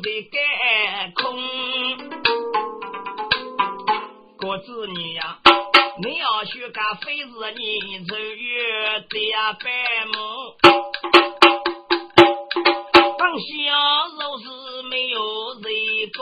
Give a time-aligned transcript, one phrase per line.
[0.00, 1.22] 在干空。
[4.38, 5.38] 国子女呀，
[6.02, 7.26] 你要学个非是
[7.56, 9.14] 你走月的
[9.60, 9.64] 白
[10.06, 10.14] 目，
[13.18, 13.46] 当小
[14.18, 14.44] 肉是
[14.88, 15.20] 没有
[15.54, 15.64] 人
[16.16, 16.20] 工。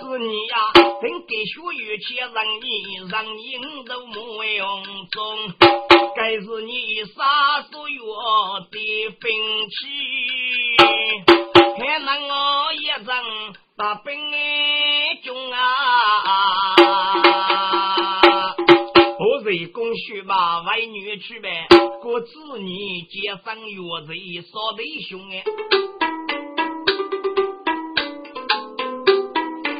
[0.00, 2.66] 子女呀，等给学语且让你
[3.10, 3.38] 让你
[3.86, 5.16] 都莫用中，
[6.14, 8.04] 该是你杀所有
[8.70, 8.76] 的
[9.20, 9.76] 兵器，
[11.88, 13.06] 还能我一人
[13.76, 14.18] 把兵
[15.24, 16.74] 中啊！
[19.18, 21.68] 我是公学吧，为女去呗，
[22.02, 24.12] 过子女接上月子
[24.50, 25.44] 少弟兄哎。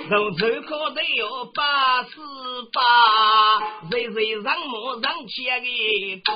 [0.08, 2.20] 从此可得有八十
[2.72, 2.80] 八，
[3.90, 6.32] 人人让木让钱的功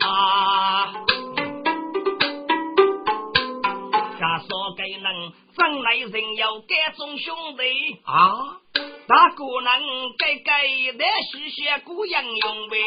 [0.00, 0.75] 啊！
[5.56, 7.62] 能真来人要该种兄弟
[8.04, 8.60] 啊，
[9.06, 12.78] 大哥能该该的是些姑娘用呗。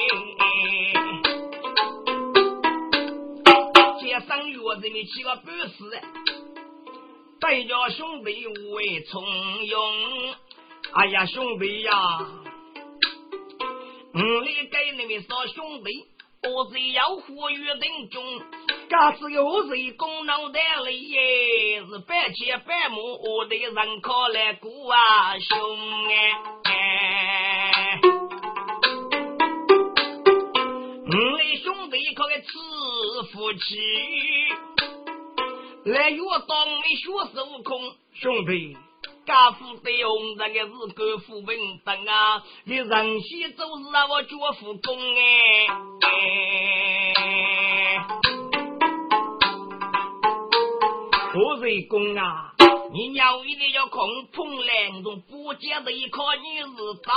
[3.99, 6.01] 街上月子你起个本事。
[7.41, 10.35] 带着兄弟为从容，
[10.91, 11.93] 哎呀兄弟呀，
[14.13, 15.89] 我来给你们说兄弟，
[16.43, 17.79] 我是要活于人
[18.11, 18.41] 中，
[18.89, 26.07] 假使有谁功劳得来耶，是百千百亩我的人可来过啊兄
[26.63, 27.99] 哎，
[31.05, 32.47] 我的兄弟可给吃
[33.31, 33.59] 福气。
[35.85, 38.75] 来月当没学孙悟空，兄弟，
[39.27, 44.29] 家父对红这个是国富民等啊，你人西做事啊，我脚
[44.59, 45.67] 夫公哎，
[51.41, 52.53] 我是公啊，
[52.91, 56.65] 你鸟一定要空碰两种不见的一颗你是
[57.01, 57.13] 大，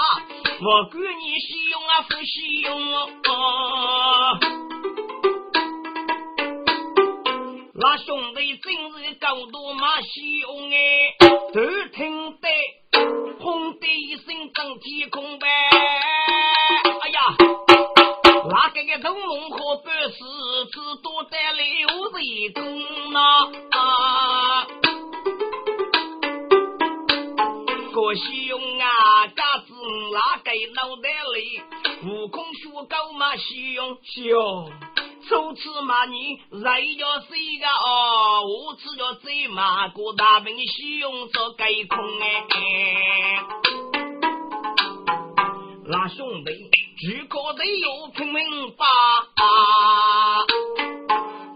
[0.61, 4.39] 我管你使用啊，不使用哦。
[7.75, 11.17] 那兄弟今日高度马雄哎，
[11.53, 12.49] 都听得
[13.41, 15.49] 轰的一声震天空呗！
[18.93, 20.19] 个个东龙和本事
[20.71, 21.63] 只多得六
[22.13, 22.63] 人功
[23.15, 24.67] 啊！
[27.91, 29.73] 个兄啊，嘎子
[30.13, 31.63] 那个脑袋里，
[32.05, 34.71] 悟空学高马雄雄。
[35.27, 37.29] 初次骂你，人要谁
[37.59, 38.43] 个哦？
[38.45, 42.47] 我只要最骂过大兵西用做盖空哎！
[45.85, 46.53] 那兄弟，
[46.97, 48.85] 只可得有拼命吧？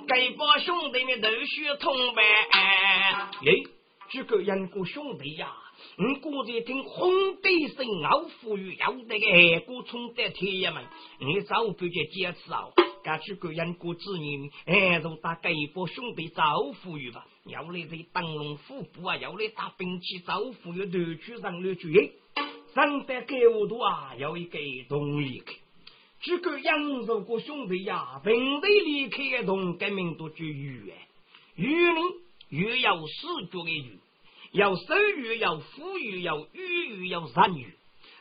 [0.08, 2.22] 该把兄弟们都血通呗！
[2.50, 3.28] 哎，
[4.10, 5.52] 这个人过兄弟呀，
[5.98, 10.84] 我估计听红地声，傲富裕要那个海国冲得天爷们，
[11.20, 12.72] 你早不就坚持哦？
[13.04, 16.42] 家去个人过子女，哎，就打给一波兄弟招
[16.82, 17.24] 呼于吧。
[17.44, 22.12] 要来这灯笼虎步啊，要来打兵器招呼于头去上了去。
[22.76, 25.60] 上得给我多啊，要一个动力去。
[26.20, 31.08] 这个扬州过兄弟呀，平地离开同革命都就鱼哎，
[31.54, 32.00] 鱼呢，
[32.50, 33.98] 鱼要四脚的鱼，
[34.52, 37.72] 要收鱼，要富裕，要鱼鱼，要善鱼。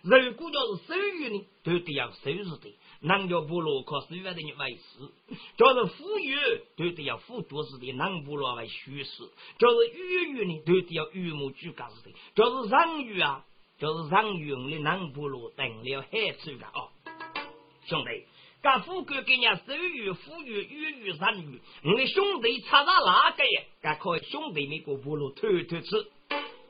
[0.04, 2.74] 如果要是收鱼呢，都得要收拾的。
[3.02, 5.12] 南叫部落靠十万的人为事，
[5.58, 6.34] 叫是富裕
[6.78, 9.26] 都得要富多似的，南部落为虚实；
[9.60, 13.46] 叫是渔渔呢，都得要渔牧居家似的；叫是人鱼啊，
[13.78, 16.90] 就是人鱼，我们南部落等了海处的哦。
[17.88, 18.26] 兄弟，
[18.62, 23.64] 干富贵给人家收鱼、富裕、渔渔、人鱼，我们兄弟插到哪个呀？
[23.82, 26.08] 干可以兄弟每个部落偷偷吃。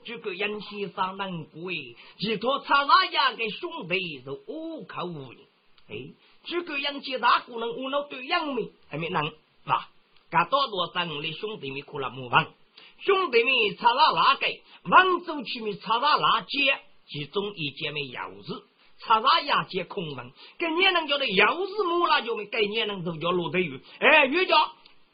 [0.04, 5.42] 这个杨先生难过哎，其他插哪样的兄弟都无口无言。
[5.90, 6.14] 哎，
[6.46, 9.32] 诸葛杨家大姑能无脑对杨梅还没能
[9.66, 9.90] 吧？
[10.32, 12.52] 噶多多三的兄弟们哭了木房，
[13.00, 14.48] 兄弟们查拉拉个，
[14.84, 18.64] 王州区们查拉拉街，其中一间没钥匙，
[19.00, 24.58] 查查亚街空门，跟年人叫的钥匙木那就没给年人都叫罗德雨，哎，又叫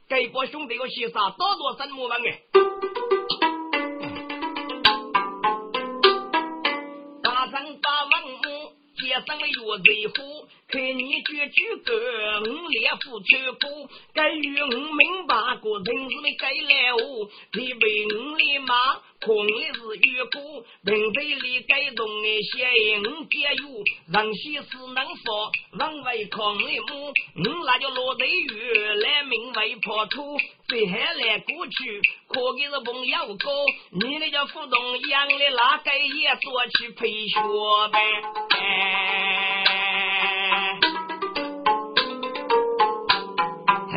[0.08, 2.42] 给个兄弟个先生多多三木房哎，
[7.22, 10.48] 大山大王木，街上的月子虎。
[10.72, 11.94] 看你句句歌，
[12.40, 18.74] 我列副唱歌，该与我明白过，人是没该来我，你为我立马，
[19.20, 22.66] 空的是月过，平辈里该动的些，
[23.00, 23.84] 我节约，
[24.14, 30.38] 让些事能说，让为空的母，我那就落地狱来名为破土，
[30.70, 33.52] 最还来过去，可给是朋友哥，
[33.90, 35.50] 你那叫互动养的那
[35.84, 37.42] 个也做起培学
[37.92, 39.81] 呗。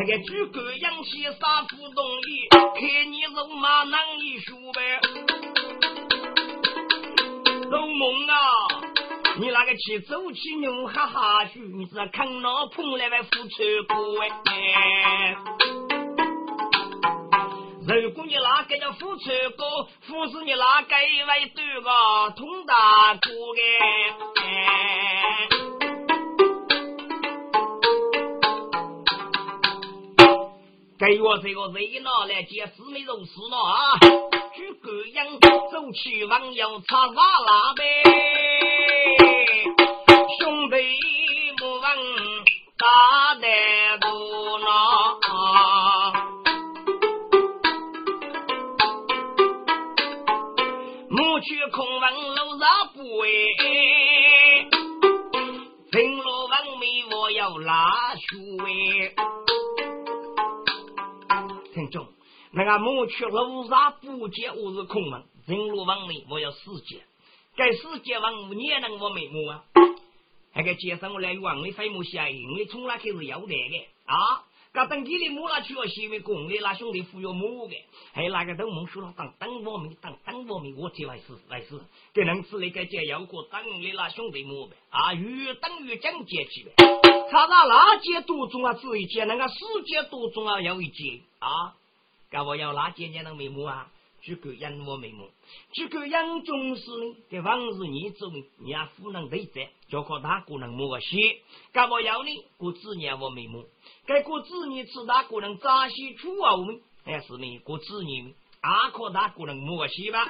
[0.07, 4.99] 那个诸葛杨起杀不动意，看你肉麻难以说呗。
[7.71, 8.37] 老孟啊，
[9.39, 15.35] 你那个去走起牛哈哈去，你是看老碰来为扶车过哎。
[17.87, 21.89] 如果你那个叫扶车过，扶是你那个为对个
[22.37, 23.31] 通大哥
[24.43, 25.64] 哎。
[30.97, 33.99] 给我这个热闹来见四妹肉丝了啊！
[34.55, 37.13] 举个样走起王要插瓦
[37.45, 37.83] 拉呗，
[40.39, 40.75] 兄弟
[41.59, 41.83] 莫问
[42.77, 44.07] 大得多
[44.63, 46.13] 啊！
[51.09, 53.27] 莫去空问楼上不哎，
[55.91, 59.34] 平路王妹我要拉去听
[62.57, 66.57] 那个莫去路上不见我是空门，人路往里我要世
[66.87, 67.03] 界，
[67.57, 69.65] 该世界往你也能我眉目啊？
[70.55, 74.45] 那个街上我来往里飞木下影，你从哪开始要得的啊？
[74.71, 77.75] 噶等你的木那去了，西面公的那兄弟扶着木的，
[78.13, 81.77] 还有那个都蒙说了当当我们当当我们，我这为是为是，
[82.13, 86.71] 给能吃那个解要过当的那兄弟木呗啊，越等越讲阶级呗。
[87.29, 88.73] 他那哪节多重啊？
[88.75, 89.55] 只一节，那个世
[89.85, 90.61] 界多重啊？
[90.61, 91.75] 有一节啊！
[92.35, 93.87] 噶我要哪节年能眉目啊？
[94.21, 95.29] 诸葛亮我眉目，
[95.71, 101.15] 诸葛亮重视呢，给往日你做，你也不能对责，就靠他个人摸个些。
[101.71, 103.63] 噶我要呢，过子年我眉目，
[104.05, 110.29] 该过子年吃他个人扎西出啊我们，还是呢过子年，阿靠他个人摸个些吧。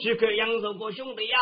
[0.00, 1.38] 诸葛亮说过兄弟呀，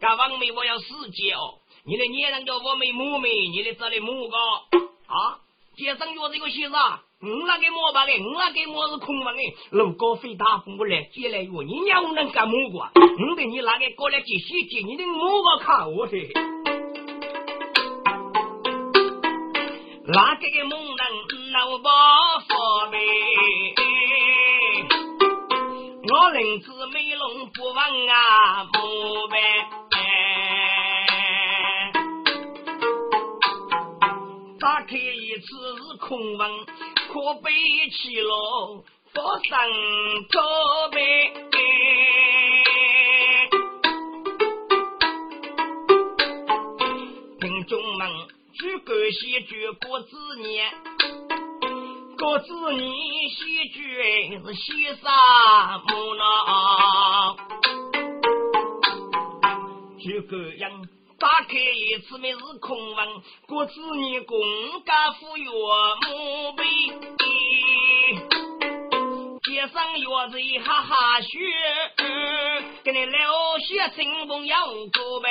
[0.00, 1.58] 噶王妹我要世界哦。
[1.84, 5.40] 你的年人叫我没母没，你的这里母个啊？
[5.76, 7.02] 街上约这个些啥？
[7.24, 9.40] 我那个么吧的，我那个么是空房的，
[9.70, 12.78] 路高飞大风不来，接来约你娘能干么个？
[12.78, 16.18] 我的你那个过来接细节，你的母个看我的，
[20.06, 20.98] 那个个猛人
[21.50, 22.98] 闹不发呗？
[26.06, 29.36] 我人子美龙不忘啊母呗。
[34.60, 36.50] 打开一次是空文，
[37.14, 37.52] 可悲
[37.90, 38.82] 起了
[39.12, 39.56] 佛生
[40.32, 40.42] 托
[40.90, 40.98] 呗。
[47.40, 48.10] 听众们，
[48.54, 50.72] 举个戏剧过子年，
[52.18, 52.82] 过子年
[53.30, 53.78] 戏剧
[54.44, 55.08] 是戏啥
[55.86, 56.24] 么呢？
[60.00, 60.84] 举个样。
[61.18, 63.08] 打开一次没是空文，
[63.46, 64.38] 国子你公
[64.84, 66.64] 家富岳墓碑，
[69.44, 71.28] 街上月子一哈哈学，
[72.82, 73.18] 给你留
[73.60, 74.56] 下新朋友
[74.92, 75.28] 过呗。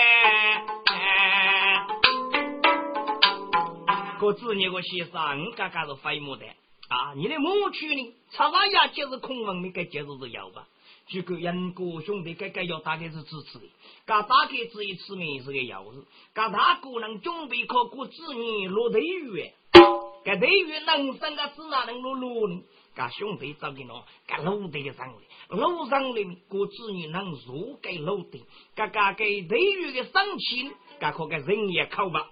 [4.20, 6.46] 国子你个先生，嘎嘎是废墓的
[6.88, 7.14] 啊！
[7.18, 8.14] 你的墓区呢？
[8.32, 10.66] 插上呀，就是空文，你该接着是要吧？
[11.08, 13.66] 这个杨哥兄弟，该该要大概是支持的。
[14.06, 19.52] 噶大概这一次呢是个钥匙，噶他个人准备考过子女落地狱，
[20.24, 22.62] 噶地狱能生个子哪能落落呢？
[22.96, 28.44] 噶兄弟找给侬，噶路地上的路上的过子女能入给路地，
[28.76, 32.30] 噶噶给地狱的生气，噶可个人也考吧。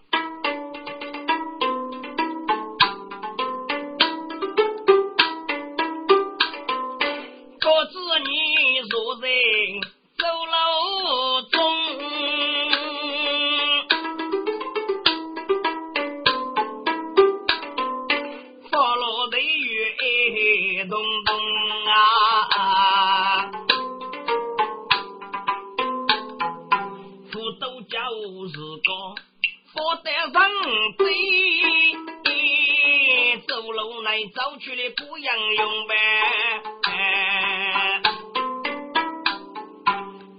[34.63, 35.96] 去了不杨勇呗。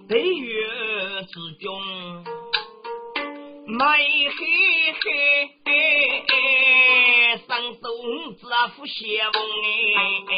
[0.08, 0.64] 北岳
[1.24, 1.82] 之中，
[3.66, 3.82] 美
[4.28, 4.32] 嘿
[5.02, 5.04] 嘿，
[7.48, 7.80] 上手
[8.40, 9.20] 子啊，不写
[10.30, 10.32] 哎。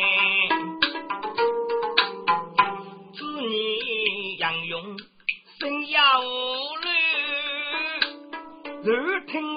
[3.19, 4.67] 祝你杨
[5.59, 6.23] 生涯
[8.83, 8.93] 绿，绿，
[9.31, 9.54] 听。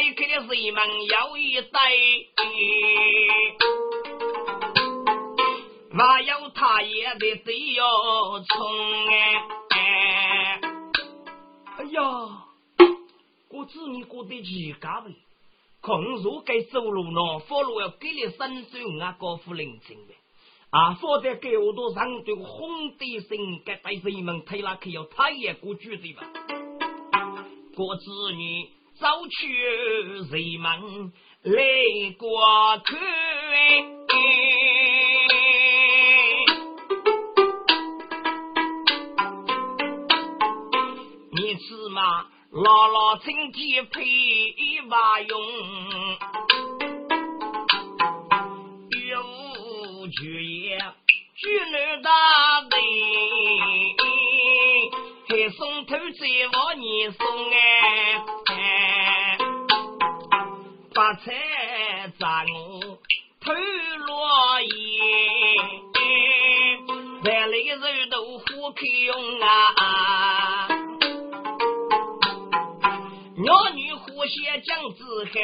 [0.00, 1.68] 开开的水门有一塞，
[5.90, 7.84] 没有他也得只有
[8.48, 9.06] 冲
[9.68, 10.60] 哎！
[11.76, 12.00] 哎呀，
[13.50, 15.14] 我子你过得几家呗？
[15.82, 20.14] 空如该走路呢，佛路要给你三岁啊，高夫领情的
[20.70, 26.26] 啊，否则给我都上对红的心，该带水门推拉去要他也过去的吧？
[27.76, 28.79] 过子女。
[29.00, 30.28] 走去人
[30.60, 31.12] 们
[31.44, 31.54] 来
[32.18, 32.28] 过
[32.84, 33.00] 看，
[41.32, 42.26] 你吃嘛？
[42.52, 44.04] 老老春天配
[44.86, 45.40] 马用，
[48.90, 50.76] 岳父举业
[51.36, 52.10] 举女大
[52.68, 52.76] 队，
[55.26, 56.02] 还送头在
[56.52, 57.24] 往你送。
[61.20, 61.32] 发财
[62.18, 62.80] 砸我
[63.40, 63.52] 头
[64.06, 64.68] 落叶，
[67.24, 70.68] 来了个肉豆腐可用啊！
[73.36, 75.40] 鸟女呼血江子海，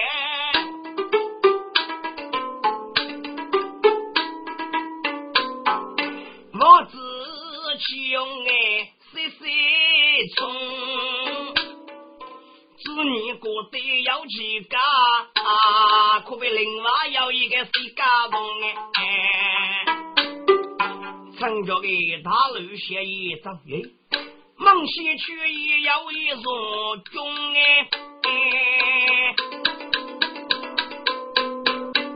[6.54, 6.96] 我子
[7.78, 8.48] 去用哎，
[9.12, 9.36] 细细
[12.96, 13.04] 冲。
[13.04, 14.78] 子女过得要几家，
[16.24, 18.40] 可比另外有一个是家中
[18.94, 19.84] 哎。
[21.38, 21.88] 城郊的
[22.24, 23.82] 大路写一张哎，
[24.56, 27.86] 孟西区也有一座钟哎。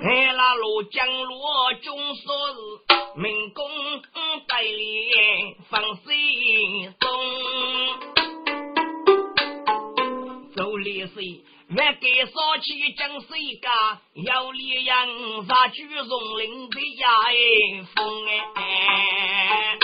[0.03, 1.35] 哎，那路江路
[1.83, 2.57] 中说是
[3.21, 3.69] 民工
[4.49, 5.11] 代理
[5.69, 6.17] 放水
[6.99, 7.70] 中。
[10.61, 11.15] 走历史，
[11.75, 13.99] 万给烧起江水家？
[14.27, 17.33] 要力人杀举荣领的家哎
[17.97, 18.27] 风
[18.57, 19.79] 哎！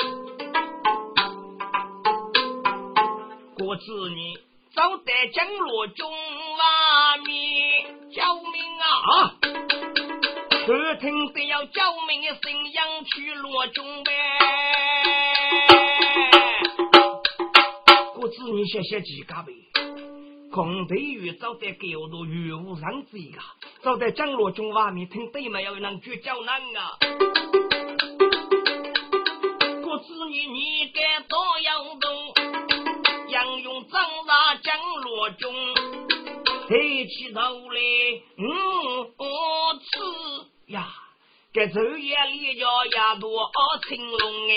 [3.57, 4.37] 过子女
[4.75, 8.21] 走在江路中外面救
[8.53, 9.33] 命啊！
[10.69, 12.75] 耳听得要救命的声音
[13.15, 14.11] 去落中呗。
[18.15, 19.55] 过子女谢谢几家呗。
[20.57, 23.39] 空对于走在狗路雨无上子一个，
[23.83, 26.97] 走在江路中外面听对没有人去叫难啊！
[29.85, 32.33] 故子你你该多要动，
[33.29, 35.55] 杨勇长大江路中，
[36.67, 37.79] 抬起头来，
[38.39, 38.49] 嗯，
[39.19, 39.87] 我吃
[40.73, 40.89] 呀，
[41.53, 43.53] 该昼夜里叫呀多
[43.87, 44.55] 青龙哎。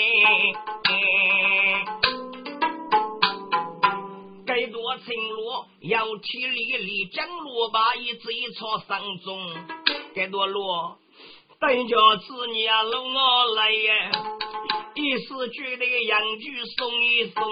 [4.60, 9.40] 再多青罗要体力力将罗把一直一朝上中，
[10.14, 10.98] 该多罗
[11.58, 14.12] 等叫子娘搂我来呀，
[14.96, 17.42] 一时觉得杨菊送一送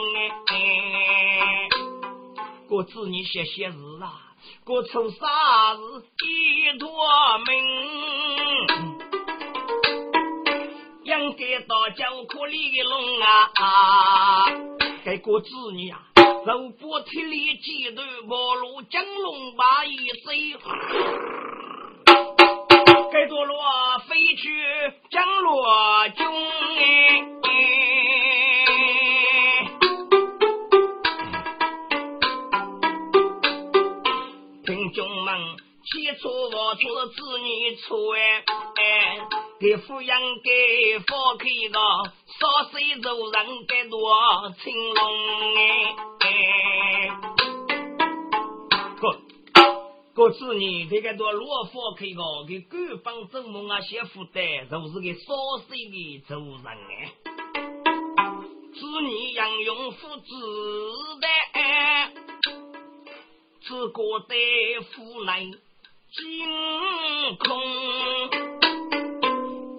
[0.49, 1.69] 哎，
[2.69, 4.35] 过子你写写字啊，
[4.65, 6.91] 过出啥子一坨
[7.47, 7.65] 命，
[11.05, 14.45] 应该到江口里的龙啊，
[15.07, 16.05] 该过子女啊。
[16.49, 20.57] 肉不体力几头毛路江龙把一追，
[23.13, 23.59] 该多罗
[24.09, 24.65] 飞去
[25.11, 26.25] 江罗中
[27.43, 27.51] 哎，
[34.65, 35.39] 听众们
[35.85, 39.19] 起初我做子女错哎，
[39.61, 41.79] 给抚养给放开个，
[42.41, 44.01] 少岁做人该多
[44.65, 46.18] 青龙哎。
[50.19, 55.33] 个子女这个多罗佛开个，给官方做梦啊，写负担，就是给少
[55.69, 57.13] 岁的主人哎。
[58.75, 60.27] 子女养用父子
[61.21, 61.29] 的，
[63.61, 64.35] 只觉得
[64.91, 65.55] 父来惊
[67.39, 67.63] 空，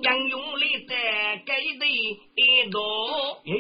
[0.01, 0.96] 养用里的
[1.46, 3.51] 给的一多哎。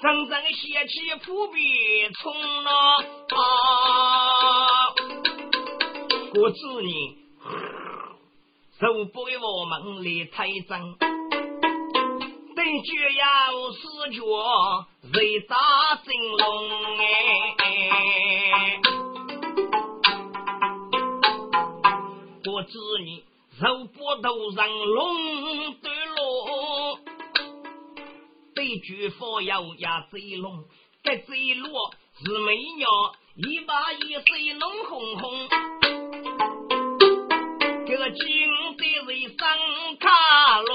[0.00, 1.60] 真正邪气扑鼻
[2.22, 2.32] 冲
[2.64, 2.70] 了
[3.36, 3.36] 啊！
[6.32, 7.16] 我子女
[8.78, 10.70] 受不我们来太真。
[12.54, 13.80] 等脚要死
[14.12, 14.20] 脚，
[15.12, 15.56] 谁打
[16.04, 16.68] 真龙
[17.58, 18.80] 哎？
[22.46, 23.24] 我知你
[23.60, 27.00] 肉不头上龙得落，
[28.54, 30.64] 对举佛要压贼龙，
[31.02, 31.72] 该贼龙
[32.22, 32.88] 是美鸟，
[33.34, 35.48] 一把一水龙红红，
[38.00, 38.24] 个金
[38.78, 39.46] 的为上
[39.98, 40.08] 卡
[40.62, 40.72] 罗，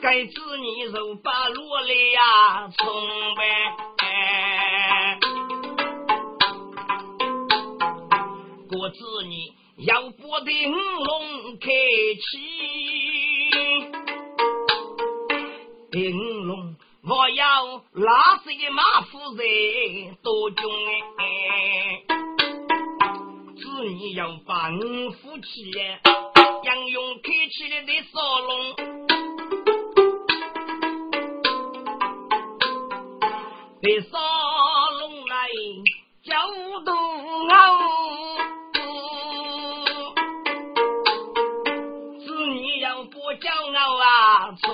[0.00, 3.42] 该知你肉把落来呀，冲呗，
[8.72, 9.52] 我知你。
[9.86, 11.68] 要不得五龙开
[12.24, 12.30] 启，
[15.92, 15.96] 五
[16.44, 16.74] 龙
[17.06, 20.72] 我要拉些马夫人多中
[21.18, 21.22] 哎，
[23.88, 24.78] 你要帮
[25.12, 26.00] 扶起来，
[26.62, 28.76] 杨勇开起了那沙龙，
[33.80, 34.18] 那沙
[35.00, 35.48] 龙来
[36.22, 36.36] 叫
[36.84, 36.92] 骄
[37.50, 37.56] 傲，
[42.20, 44.68] 子女要不骄傲啊，从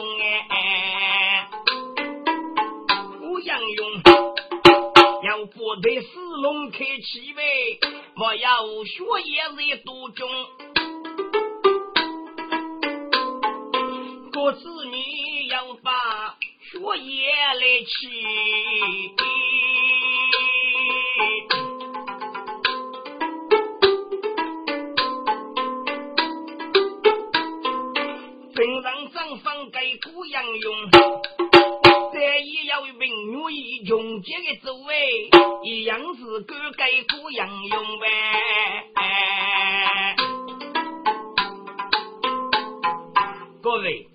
[0.48, 1.48] 哎，
[3.22, 4.02] 我杨勇
[5.22, 7.42] 要不那四龙开起来。
[8.16, 10.28] 莫要学业累多中，
[14.30, 17.92] 各子女要把学业来起，
[28.54, 31.33] 分让账房给姑娘用。
[32.24, 35.30] 也要名女以穷节的滋味，
[35.64, 38.06] 一样是哥给姑杨用呗。
[43.62, 44.06] 各位，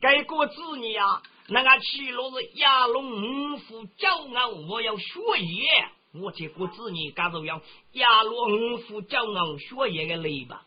[0.00, 7.60] 该过子女啊，那个七路是亚龙五虎骄傲，我要学业，我这个子女干着要
[7.92, 10.62] 亚龙五虎骄傲学业的累吧。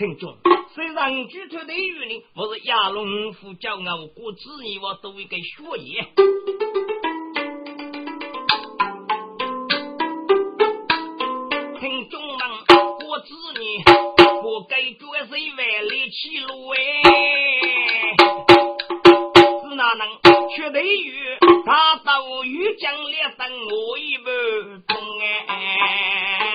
[0.00, 0.34] 听众，
[0.74, 6.00] 虽然举头的雨呢，我是亚龙虎骄傲，过子女我都一个学业。
[11.78, 12.40] 听众们，
[12.98, 13.84] 过子女
[14.40, 16.78] 不该绝谁外力起路哎，
[19.60, 20.08] 是哪能
[20.56, 21.12] 学得雨，
[21.66, 24.30] 大刀雨将烈等我一不
[24.94, 26.49] 通哎。